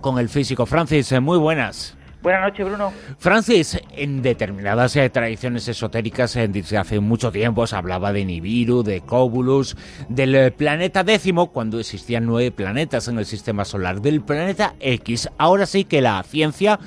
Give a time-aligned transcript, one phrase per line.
[0.00, 1.94] Con el físico Francis, eh, muy buenas.
[2.22, 2.90] Buenas noches, Bruno.
[3.18, 8.82] Francis, en determinadas eh, tradiciones esotéricas eh, desde hace mucho tiempo se hablaba de Nibiru,
[8.82, 9.76] de Cobulus,
[10.08, 15.28] del planeta décimo, cuando existían nueve planetas en el sistema solar, del planeta X.
[15.36, 16.80] Ahora sí que la ciencia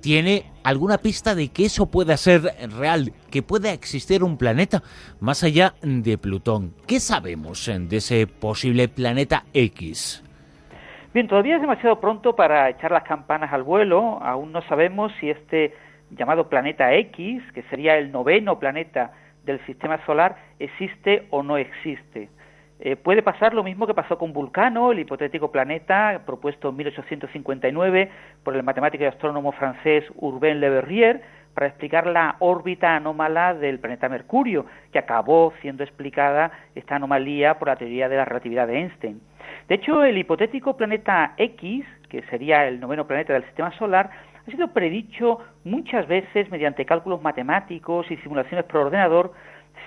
[0.00, 4.84] tiene alguna pista de que eso pueda ser real, que pueda existir un planeta
[5.18, 6.74] más allá de Plutón.
[6.86, 10.22] ¿Qué sabemos de ese posible planeta X?
[11.16, 14.18] Bien, todavía es demasiado pronto para echar las campanas al vuelo.
[14.20, 15.72] Aún no sabemos si este
[16.10, 22.28] llamado planeta X, que sería el noveno planeta del sistema solar, existe o no existe.
[22.80, 28.10] Eh, puede pasar lo mismo que pasó con Vulcano, el hipotético planeta propuesto en 1859
[28.42, 31.22] por el matemático y astrónomo francés Urbain Le Verrier
[31.54, 37.68] para explicar la órbita anómala del planeta Mercurio, que acabó siendo explicada esta anomalía por
[37.68, 39.22] la teoría de la relatividad de Einstein.
[39.68, 44.10] De hecho, el hipotético planeta X, que sería el noveno planeta del sistema solar,
[44.46, 49.32] ha sido predicho muchas veces mediante cálculos matemáticos y simulaciones por ordenador,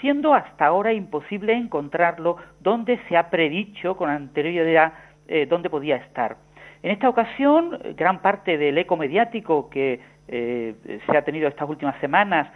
[0.02, 4.94] siendo hasta ahora imposible encontrarlo donde se ha predicho con anterioridad
[5.28, 6.38] eh, dónde podía estar.
[6.84, 12.00] En esta ocasión, gran parte del eco mediático que eh, se ha tenido estas últimas
[12.00, 12.50] semanas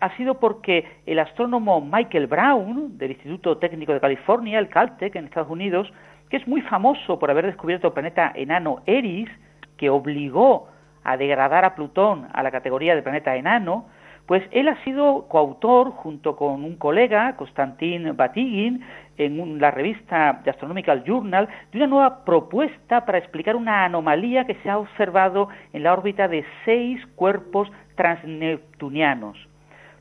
[0.00, 5.26] ha sido porque el astrónomo Michael Brown, del Instituto Técnico de California, el Caltech, en
[5.26, 5.92] Estados Unidos,
[6.30, 9.28] que es muy famoso por haber descubierto el planeta enano Eris,
[9.76, 10.68] que obligó
[11.04, 13.86] a degradar a Plutón a la categoría de planeta enano,
[14.26, 18.80] pues él ha sido coautor, junto con un colega, Konstantin Batygin,
[19.16, 24.54] en la revista The Astronomical Journal, de una nueva propuesta para explicar una anomalía que
[24.62, 29.36] se ha observado en la órbita de seis cuerpos transneptunianos.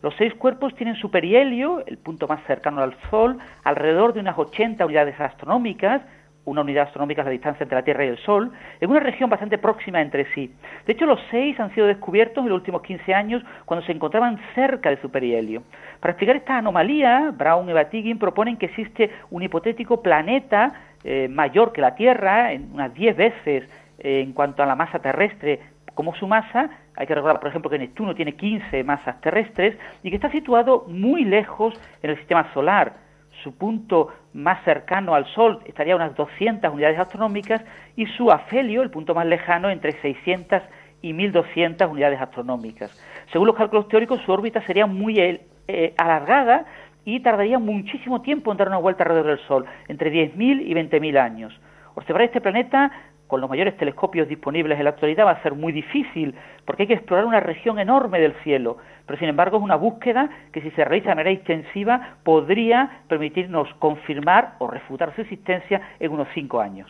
[0.03, 4.38] Los seis cuerpos tienen su perihelio, el punto más cercano al Sol, alrededor de unas
[4.38, 6.03] 80 unidades astronómicas,
[6.50, 9.30] una unidad astronómica es la distancia entre la Tierra y el Sol, en una región
[9.30, 10.52] bastante próxima entre sí.
[10.86, 14.39] De hecho, los seis han sido descubiertos en los últimos 15 años cuando se encontraban
[14.55, 15.64] cerca de su perihelio.
[16.00, 20.73] Para explicar esta anomalía, Brown y Batygin proponen que existe un hipotético planeta
[21.04, 23.64] eh, mayor que la Tierra, en unas 10 veces
[23.99, 25.60] eh, en cuanto a la masa terrestre
[25.93, 30.10] como su masa, hay que recordar, por ejemplo, que Neptuno tiene 15 masas terrestres y
[30.10, 33.08] que está situado muy lejos en el sistema solar.
[33.44, 37.64] Su punto más cercano al Sol estaría a unas 200 unidades astronómicas
[37.95, 40.61] y su afelio, el punto más lejano, entre 600
[41.02, 42.92] y 1200 unidades astronómicas.
[43.32, 46.66] Según los cálculos teóricos, su órbita sería muy eh, eh, alargada
[47.05, 51.17] y tardaría muchísimo tiempo en dar una vuelta alrededor del Sol, entre 10.000 y 20.000
[51.17, 51.60] años.
[51.95, 52.92] Observar este planeta
[53.30, 56.34] con los mayores telescopios disponibles en la actualidad va a ser muy difícil,
[56.66, 58.78] porque hay que explorar una región enorme del cielo.
[59.06, 63.67] Pero sin embargo es una búsqueda que si se realiza de manera extensiva podría permitirnos
[63.78, 66.90] confirmar o refutar su existencia en unos cinco años.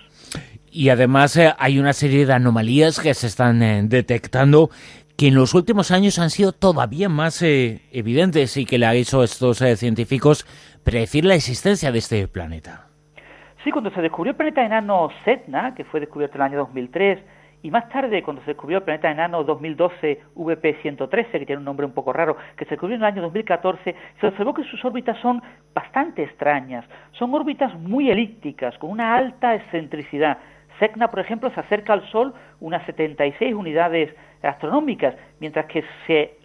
[0.72, 4.70] Y además eh, hay una serie de anomalías que se están eh, detectando
[5.18, 8.96] que en los últimos años han sido todavía más eh, evidentes y que le ha
[8.96, 10.48] hecho a estos científicos
[10.86, 12.89] predecir la existencia de este planeta.
[13.64, 17.20] Sí, cuando se descubrió el planeta enano Setna, que fue descubierto en el año 2003,
[17.62, 21.86] y más tarde, cuando se descubrió el planeta enano 2012 VP113, que tiene un nombre
[21.86, 25.18] un poco raro, que se descubrió en el año 2014, se observó que sus órbitas
[25.18, 25.42] son
[25.74, 26.86] bastante extrañas.
[27.12, 30.38] Son órbitas muy elípticas, con una alta excentricidad.
[30.80, 35.84] Setna, por ejemplo, se acerca al Sol unas 76 unidades astronómicas, mientras que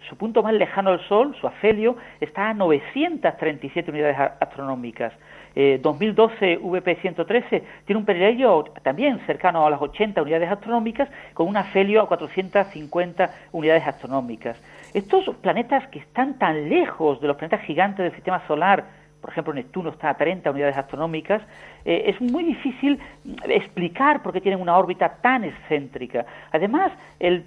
[0.09, 5.13] su punto más lejano al Sol, su afelio, está a 937 unidades astronómicas.
[5.55, 11.55] 2012 eh, VP113 tiene un perihelio también cercano a las 80 unidades astronómicas con un
[11.55, 14.61] afelio a 450 unidades astronómicas.
[14.93, 18.83] Estos planetas que están tan lejos de los planetas gigantes del sistema solar,
[19.25, 21.41] por ejemplo Neptuno está a 30 unidades astronómicas,
[21.83, 22.99] eh, es muy difícil
[23.45, 26.27] explicar por qué tienen una órbita tan excéntrica.
[26.51, 27.43] Además, el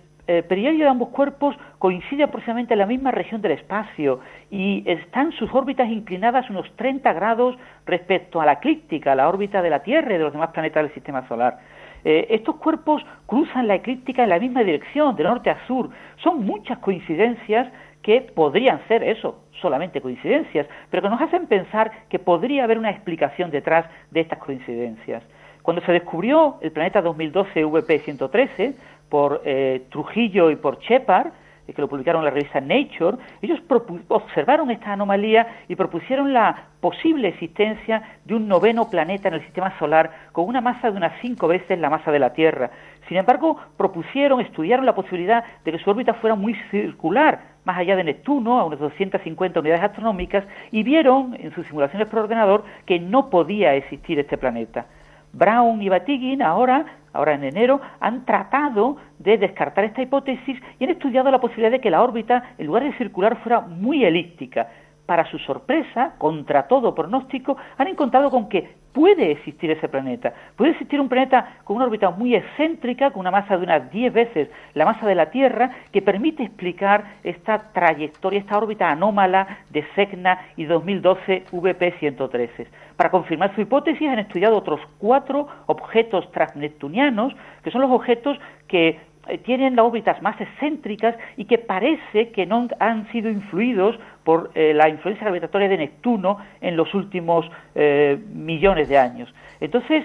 [0.46, 5.54] perihelio de ambos cuerpos coincide aproximadamente en la misma región del espacio y están sus
[5.54, 7.56] órbitas inclinadas unos 30 grados
[7.86, 10.92] respecto a la eclíptica, la órbita de la Tierra y de los demás planetas del
[10.92, 11.60] sistema solar.
[12.04, 15.90] Eh, estos cuerpos cruzan la eclíptica en la misma dirección, de norte a sur.
[16.22, 17.68] Son muchas coincidencias
[18.08, 22.88] que podrían ser eso, solamente coincidencias, pero que nos hacen pensar que podría haber una
[22.88, 25.22] explicación detrás de estas coincidencias.
[25.60, 28.74] Cuando se descubrió el planeta 2012 VP113
[29.10, 31.32] por eh, Trujillo y por Shepard,
[31.66, 33.60] eh, que lo publicaron en la revista Nature, ellos
[34.08, 39.78] observaron esta anomalía y propusieron la posible existencia de un noveno planeta en el sistema
[39.78, 42.70] solar con una masa de unas cinco veces la masa de la Tierra.
[43.06, 47.96] Sin embargo, propusieron, estudiaron la posibilidad de que su órbita fuera muy circular, más allá
[47.96, 52.98] de Neptuno, a unas 250 unidades astronómicas, y vieron en sus simulaciones por ordenador que
[52.98, 54.86] no podía existir este planeta.
[55.34, 60.90] Brown y Batygin ahora ahora en enero, han tratado de descartar esta hipótesis y han
[60.90, 64.68] estudiado la posibilidad de que la órbita, en lugar de circular, fuera muy elíptica.
[65.08, 70.34] Para su sorpresa, contra todo pronóstico, han encontrado con que puede existir ese planeta.
[70.54, 74.12] Puede existir un planeta con una órbita muy excéntrica, con una masa de unas 10
[74.12, 79.82] veces la masa de la Tierra, que permite explicar esta trayectoria, esta órbita anómala de
[79.94, 82.66] SECNA y 2012 VP-113.
[82.94, 87.32] Para confirmar su hipótesis han estudiado otros cuatro objetos transneptunianos,
[87.64, 89.00] que son los objetos que
[89.44, 94.72] tienen las órbitas más excéntricas y que parece que no han sido influidos por eh,
[94.74, 99.32] la influencia gravitatoria de Neptuno en los últimos eh, millones de años.
[99.60, 100.04] Entonces,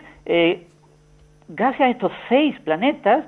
[1.48, 3.26] gracias a estos seis planetas,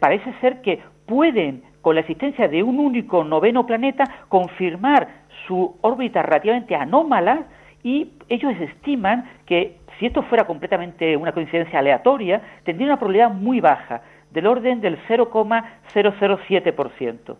[0.00, 5.08] parece ser que pueden, con la existencia de un único noveno planeta, confirmar
[5.46, 7.46] su órbita relativamente anómala
[7.82, 13.60] y ellos estiman que si esto fuera completamente una coincidencia aleatoria, tendría una probabilidad muy
[13.60, 17.36] baja, del orden del 0,007%.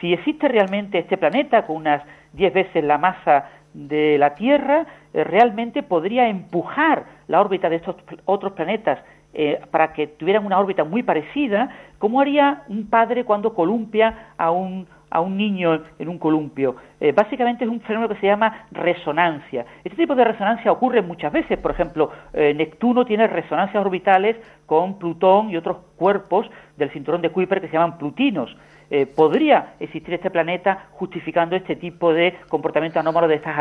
[0.00, 2.02] Si existe realmente este planeta con unas
[2.32, 4.84] 10 veces la masa de la Tierra,
[5.14, 8.98] eh, realmente podría empujar la órbita de estos otros planetas
[9.34, 14.50] eh, para que tuvieran una órbita muy parecida, como haría un padre cuando columpia a
[14.50, 16.74] un a un niño en un columpio.
[16.98, 19.66] Eh, básicamente es un fenómeno que se llama resonancia.
[19.84, 21.58] Este tipo de resonancia ocurre muchas veces.
[21.58, 27.28] Por ejemplo, eh, Neptuno tiene resonancias orbitales con Plutón y otros cuerpos del cinturón de
[27.28, 28.56] Kuiper que se llaman plutinos.
[28.90, 33.54] Eh, podría existir este planeta justificando este tipo de comportamiento anómalo de estas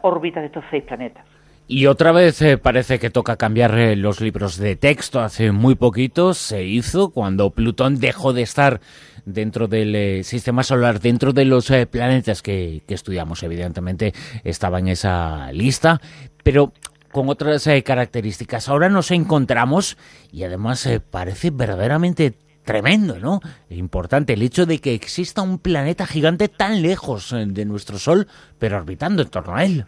[0.00, 1.24] órbitas de estos seis planetas.
[1.68, 5.20] Y otra vez eh, parece que toca cambiar eh, los libros de texto.
[5.20, 8.80] Hace muy poquito se hizo cuando Plutón dejó de estar
[9.24, 13.42] dentro del eh, sistema solar, dentro de los planetas que, estudiamos.
[13.42, 14.14] Evidentemente
[14.44, 16.00] estaba en esa lista,
[16.44, 16.72] pero
[17.10, 18.68] con otras características.
[18.68, 19.96] Ahora nos encontramos
[20.30, 23.40] y además parece verdaderamente tremendo, ¿no?
[23.70, 28.28] Importante el hecho de que exista un planeta gigante tan lejos de nuestro Sol,
[28.58, 29.86] pero orbitando en torno a él.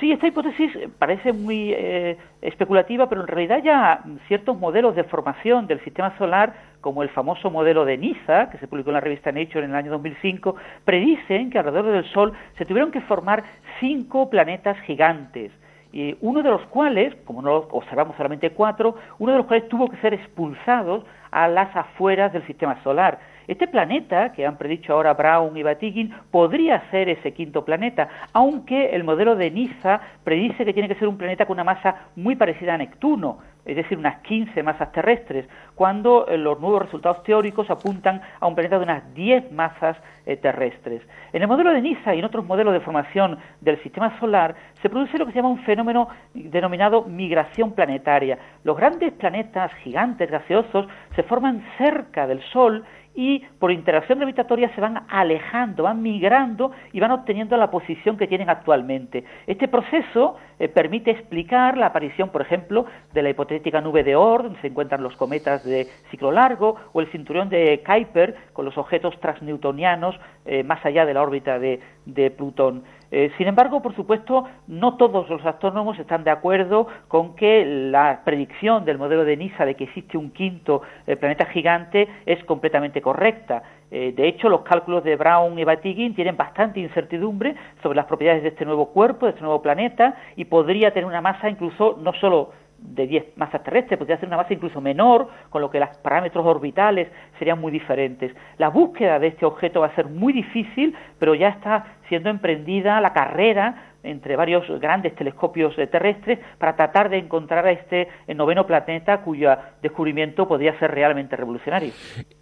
[0.00, 5.68] Sí, esta hipótesis parece muy eh, especulativa, pero en realidad ya ciertos modelos de formación
[5.68, 9.30] del sistema solar, como el famoso modelo de NISA, que se publicó en la revista
[9.30, 13.44] Nature en el año 2005, predicen que alrededor del Sol se tuvieron que formar
[13.78, 15.52] cinco planetas gigantes.
[15.92, 19.88] Y uno de los cuales, como no observamos solamente cuatro, uno de los cuales tuvo
[19.88, 23.20] que ser expulsado a las afueras del sistema solar.
[23.46, 28.90] Este planeta, que han predicho ahora Brown y Batygin, podría ser ese quinto planeta, aunque
[28.90, 32.36] el modelo de NISA predice que tiene que ser un planeta con una masa muy
[32.36, 37.70] parecida a Neptuno, es decir, unas 15 masas terrestres, cuando eh, los nuevos resultados teóricos
[37.70, 39.96] apuntan a un planeta de unas 10 masas
[40.26, 41.02] eh, terrestres.
[41.32, 44.90] En el modelo de NISA y en otros modelos de formación del sistema solar se
[44.90, 48.38] produce lo que se llama un fenómeno denominado migración planetaria.
[48.64, 50.86] Los grandes planetas gigantes gaseosos
[51.16, 57.00] se forman cerca del Sol y por interacción gravitatoria se van alejando, van migrando y
[57.00, 59.24] van obteniendo la posición que tienen actualmente.
[59.46, 64.44] Este proceso eh, permite explicar la aparición, por ejemplo, de la hipotética nube de Oort,
[64.44, 68.76] donde se encuentran los cometas de ciclo largo, o el cinturón de Kuiper con los
[68.76, 72.84] objetos transnewtonianos eh, más allá de la órbita de Plutón.
[73.10, 78.22] Eh, sin embargo, por supuesto, no todos los astrónomos están de acuerdo con que la
[78.24, 83.00] predicción del modelo de NISA de que existe un quinto eh, planeta gigante es completamente
[83.02, 83.62] correcta.
[83.90, 88.42] Eh, de hecho, los cálculos de Brown y Batygin tienen bastante incertidumbre sobre las propiedades
[88.42, 92.12] de este nuevo cuerpo, de este nuevo planeta, y podría tener una masa incluso no
[92.14, 92.50] solo
[92.84, 96.44] de 10 masas terrestres, podría ser una masa incluso menor, con lo que los parámetros
[96.44, 98.32] orbitales serían muy diferentes.
[98.58, 103.00] La búsqueda de este objeto va a ser muy difícil, pero ya está siendo emprendida
[103.00, 108.34] la carrera entre varios grandes telescopios eh, terrestres para tratar de encontrar a este eh,
[108.34, 109.50] noveno planeta cuyo
[109.82, 111.92] descubrimiento podría ser realmente revolucionario.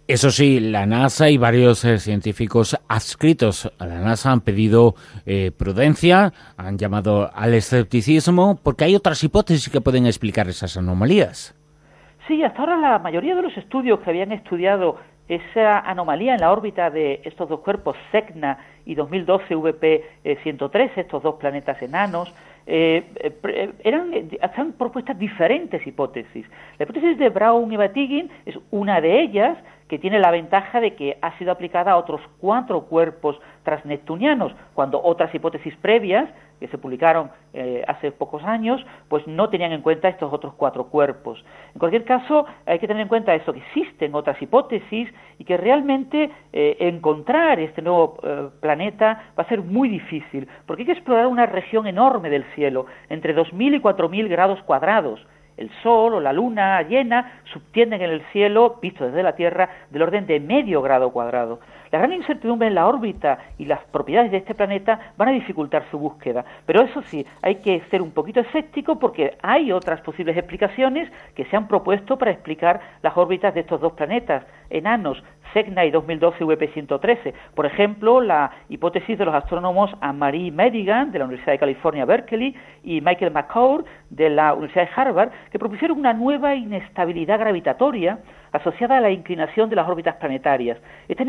[0.07, 4.95] Eso sí, la NASA y varios eh, científicos adscritos a la NASA han pedido
[5.57, 11.55] prudencia, han llamado al escepticismo, porque hay otras hipótesis que pueden explicar esas anomalías.
[12.27, 16.51] Sí, hasta ahora la mayoría de los estudios que habían estudiado esa anomalía en la
[16.51, 22.33] órbita de estos dos cuerpos, SECNA y 2012 VP-113, estos dos planetas enanos,
[22.65, 26.45] eh, eh, eran, están propuestas diferentes hipótesis.
[26.77, 30.95] La hipótesis de Brown y Batygin es una de ellas, que tiene la ventaja de
[30.95, 36.29] que ha sido aplicada a otros cuatro cuerpos transneptunianos, cuando otras hipótesis previas,
[36.63, 38.79] que se publicaron eh, hace pocos años,
[39.09, 41.43] pues no tenían en cuenta estos otros cuatro cuerpos.
[41.73, 45.57] En cualquier caso, hay que tener en cuenta eso, que existen otras hipótesis y que
[45.57, 50.93] realmente eh, encontrar este nuevo eh, planeta va a ser muy difícil, porque hay que
[50.93, 55.19] explorar una región enorme del cielo, entre 2.000 y 4.000 grados cuadrados,
[55.57, 60.01] el Sol o la Luna llena subtienden en el cielo, visto desde la Tierra, del
[60.01, 61.59] orden de medio grado cuadrado.
[61.91, 65.85] La gran incertidumbre en la órbita y las propiedades de este planeta van a dificultar
[65.91, 70.35] su búsqueda, pero eso sí, hay que ser un poquito escéptico porque hay otras posibles
[70.35, 75.85] explicaciones que se han propuesto para explicar las órbitas de estos dos planetas enanos, Segna
[75.85, 77.33] y 2012 VP113.
[77.55, 82.55] Por ejemplo, la hipótesis de los astrónomos Anne-Marie Medigan de la Universidad de California, Berkeley,
[82.83, 88.19] y Michael McCord de la Universidad de Harvard, que propusieron una nueva inestabilidad gravitatoria
[88.53, 90.77] asociada a la inclinación de las órbitas planetarias.
[91.09, 91.23] Esta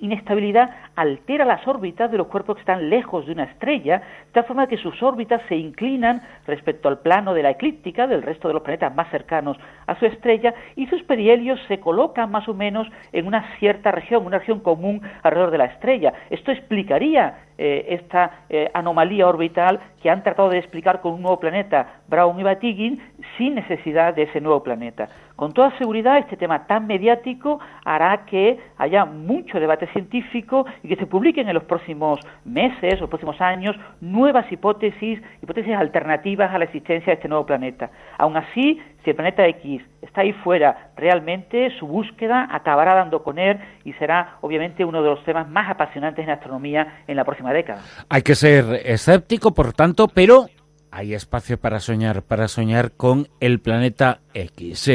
[0.00, 4.44] inestabilidad altera las órbitas de los cuerpos que están lejos de una estrella, de tal
[4.44, 8.54] forma que sus órbitas se inclinan respecto al plano de la eclíptica del resto de
[8.54, 12.88] los planetas más cercanos a su estrella y sus perihelios se colocan más o menos
[13.12, 16.12] en una cierta región, una región común alrededor de la estrella.
[16.30, 21.38] Esto explicaría eh, esta eh, anomalía orbital que han tratado de explicar con un nuevo
[21.38, 23.00] planeta, Brown y Batygin,
[23.38, 25.08] sin necesidad de ese nuevo planeta.
[25.36, 30.96] Con toda seguridad, este tema tan mediático hará que haya mucho debate científico y que
[30.96, 36.64] se publiquen en los próximos meses o próximos años nuevas hipótesis, hipótesis alternativas a la
[36.64, 37.90] existencia de este nuevo planeta.
[38.18, 43.38] Aún así, si el planeta X está ahí fuera, realmente su búsqueda acabará dando con
[43.38, 47.52] él y será obviamente uno de los temas más apasionantes en astronomía en la próxima
[47.52, 47.82] década.
[48.08, 50.46] Hay que ser escéptico, por tanto, pero
[50.90, 54.90] hay espacio para soñar, para soñar con el planeta X.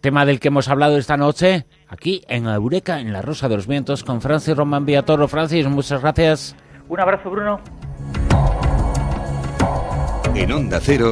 [0.00, 3.66] tema del que hemos hablado esta noche aquí en Eureka, en la Rosa de los
[3.66, 5.28] Vientos, con Francis Román Villatoro.
[5.28, 6.56] Francis, muchas gracias.
[6.88, 7.60] Un abrazo, Bruno.
[10.34, 11.10] En Onda Cero.